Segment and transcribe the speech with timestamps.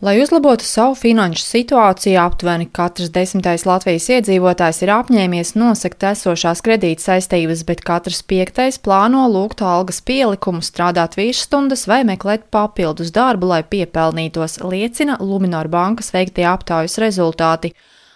[0.00, 7.02] Lai uzlabotu savu finanšu situāciju, aptuveni katrs desmitais Latvijas iedzīvotājs ir apņēmies nosakt esošās kredīt
[7.04, 13.60] saistības, bet katrs piektais plāno lūgt algas pielikumu, strādāt virstundas vai meklēt papildus darbu, lai
[13.60, 17.74] piepelnītos, liecina Luminor bankas veiktie aptaujas rezultāti.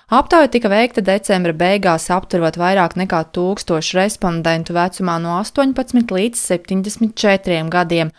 [0.09, 7.69] Aptauja tika veikta decembra beigās, apturot vairāk nekā tūkstošu respondentu vecumā no 18 līdz 74
[7.77, 8.15] gadiem.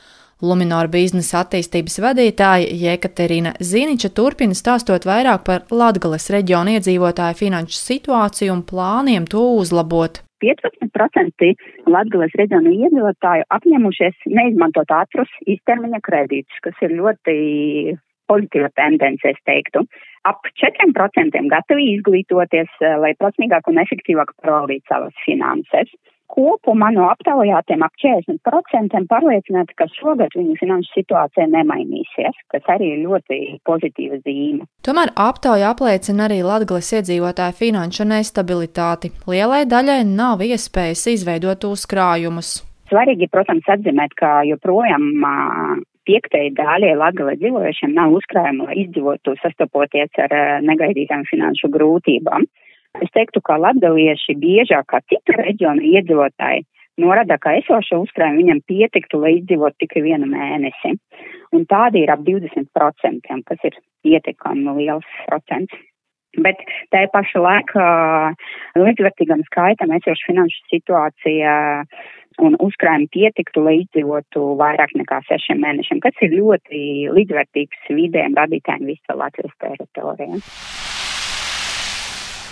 [0.46, 8.54] Luminor biznesa attīstības vadītāja Jekaterina Ziniča turpina stāstot vairāk par Latgales reģionu iedzīvotāju finanšu situāciju
[8.54, 10.22] un plāniem to uzlabot.
[10.46, 11.52] 15%
[11.90, 17.36] Latvijas reģionu iedzīvotāju apņemušies neizmantot ātrus īstermiņa kredītus, kas ir ļoti
[18.30, 19.86] pozitīva tendence, es teiktu.
[20.26, 22.72] Ap 4% gatavi izglītoties,
[23.02, 25.92] lai prasmīgāk un efektīvāk pārvaldītu savas finanses.
[26.32, 33.04] Kopumā no aptaujātiem ap 40% pārliecināti, ka šogad viņu finanšu situācija nemainīsies, kas arī ir
[33.06, 34.66] ļoti pozitīva zīme.
[34.86, 39.14] Tomēr aptauja apliecina arī Latgales iedzīvotāju finanšu nestabilitāti.
[39.30, 42.58] Lielai daļai nav iespējas izveidot uzkrājumus.
[42.90, 45.06] Svarīgi, protams, atzīmēt, ka joprojām
[46.06, 52.46] piektajai daļai Latgalē dzīvojušiem nav uzkrājumu, lai izdzīvotu sastopoties ar negaidītām finanšu grūtībām.
[53.04, 56.64] Es teiktu, ka latgalieši biežāk kā citu reģionu iedzīvotāji
[57.02, 60.96] norada, ka esošo uzkrājumu viņam pietiktu, lai izdzīvotu tikai vienu mēnesi.
[61.56, 65.76] Un tādi ir ap 20%, kas ir pietiekami liels procents.
[66.36, 66.60] Bet
[66.92, 67.86] tā paša laikā
[68.76, 71.54] līdzvērtīgam skaitam esošu finanšu situācija
[72.44, 76.82] un uzkrājumi pietiktu, lai izdzīvotu vairāk nekā sešiem mēnešiem, kas ir ļoti
[77.16, 80.44] līdzvērtīgs vidējiem radītājiem visā Latvijas teritorijā.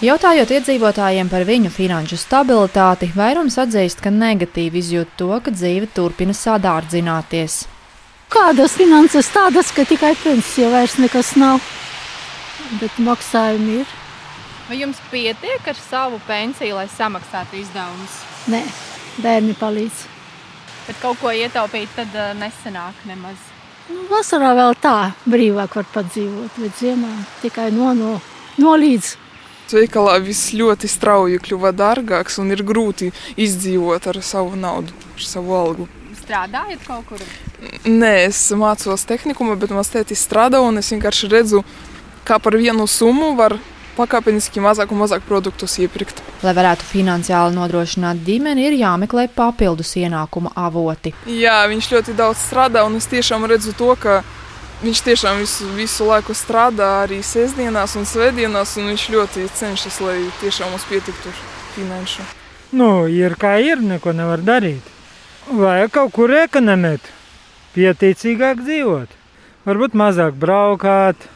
[0.04, 6.36] Jautājot iedzīvotājiem par viņu finanšu stabilitāti, vairums atzīst, ka negatīvi izjūt to, ka dzīve turpina
[6.36, 7.62] sadārdzināties.
[8.34, 11.64] Kādas finanses tādas, ka tikai pensija vairs nekas nav,
[12.82, 13.96] bet maksājumi ir.
[14.68, 18.20] Vai jums pietiek ar savu pensiju, lai samaksātu izdevumus?
[18.52, 18.60] Nē,
[19.24, 20.04] bērni palīdz.
[20.90, 23.40] Bet kaut ko ietaupīt, tad uh, nesenāk nemaz.
[23.88, 28.18] Nu, vasarā vēl tā brīvāk var padzīvot, bet ziemā tikai no, no,
[28.60, 29.23] no līdz
[29.72, 35.56] Veikalā viss ļoti strauji kļuva dārgāks un ir grūti izdzīvot ar savu naudu, ar savu
[35.58, 35.88] algu.
[36.24, 37.24] Strādājat kaut kur?
[37.88, 41.64] Nē, es mācos tehnikumā, bet mans tētis strādā un es vienkārši redzu,
[42.28, 43.58] kā par vienu summu var
[43.98, 46.22] pakāpeniski mazāk un mazāk produktus iepirkt.
[46.44, 51.14] Lai varētu finansiāli nodrošināt ģimeni, ir jāmeklē papildus ienākuma avoti.
[51.30, 54.22] Jā, viņš ļoti daudz strādā un es tiešām redzu to, ka
[54.84, 60.18] Viņš tiešām visu, visu laiku strādā arī sestdienās un svētdienās, un viņš ļoti cenšas, lai
[60.42, 61.32] tiešām mums pietiktu
[61.78, 62.26] finanšu.
[62.76, 64.84] Nu, ir kā ir, neko nevar darīt.
[65.48, 67.08] Vajag kaut kur ekonomēt,
[67.78, 69.16] pieticīgāk dzīvot.
[69.64, 71.30] Varbūt mazāk braukāt,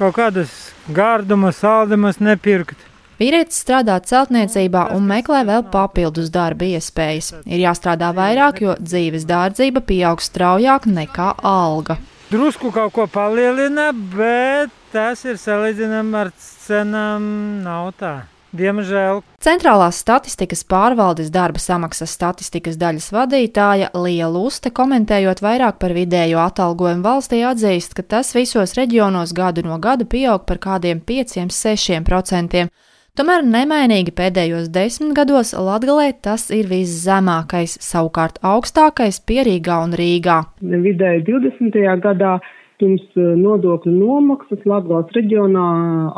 [0.00, 0.56] kaut kādas
[0.88, 2.80] gardumas, saldumas nepirkt.
[3.20, 7.34] Vīrietis strādā celtniecībā un meklē vēl papildus darba iespējas.
[7.44, 12.00] Ir jāstrādā vairāk, jo dzīves dārdzība pieaug straujāk nekā alga
[12.30, 17.28] drusku kaut ko palielina, bet tas ir salīdzināms ar cenām
[17.64, 18.16] nav tā.
[18.56, 19.20] Diemžēl.
[19.42, 27.04] Centrālās statistikas pārvaldes darba samaksas statistikas daļas vadītāja Lija Luste, komentējot vairāk par vidējo atalgojumu
[27.04, 32.68] valstī, atzīst, ka tas visos reģionos gadu no gada pieaug par kādiem 5-6%.
[33.16, 40.34] Tomēr nemainīgi pēdējos desmit gados Latgalē tas ir viszemākais, savukārt augstākais Pierīgā un Rīgā.
[40.60, 41.78] Vidēji 20.
[42.04, 42.34] gadā
[42.76, 45.64] pirms eh, nodokļu nomaksas Latgales reģionā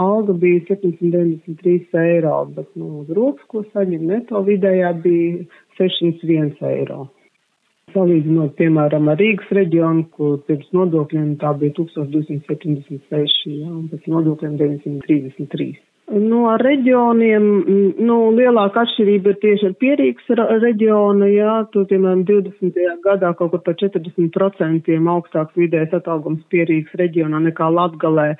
[0.02, 5.46] alga bija 793 eiro, bet nu, uz rokas, ko saņem neto vidējā bija
[5.78, 7.04] 601 eiro.
[7.94, 14.58] Salīdzinot, piemēram, ar Rīgas reģionu, kur pirms nodokļiem tā bija 1276, jā, un pēc nodokļiem
[14.64, 15.70] 933.
[16.08, 17.46] No reģioniem,
[18.00, 20.30] nu, lielāka atšķirība ir tieši ar pierīgas
[20.62, 22.78] reģionu, jā, tur, piemēram, 20.
[23.04, 28.30] gadā kaut kur par 40% augstāks vidējais atalgums pierīgas reģionā nekā Latgalē.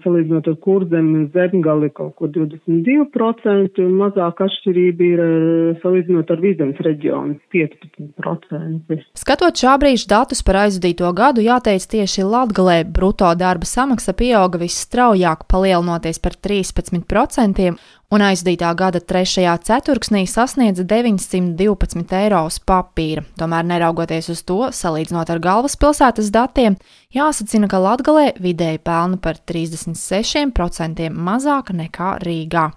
[0.00, 6.80] Salīdzinot ar kurzemi zemgali kaut ko 22%, un mazāk atšķirība ir eh, salīdzinot ar vidzemes
[6.82, 8.98] reģionu 15%.
[9.20, 15.44] Skatot šā brīža datus par aizvadīto gadu, jāteic tieši Latgalē bruto darba samaksa pieauga visstraujāk,
[15.52, 17.76] palielinoties par 13%,
[18.12, 23.24] un aizdītā gada trešajā ceturksnī sasniedza 912 eiro uz papīra.
[23.40, 26.76] Tomēr, neraugoties uz to, salīdzinot ar galvaspilsētas datiem,
[27.16, 32.68] jāsacina, ka Latgalē vidēji pelna par 36% mazāk nekā Rīgā.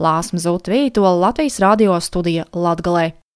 [0.00, 3.10] Lāsma Zūta Vītola Latvijas radio studija Latgalē.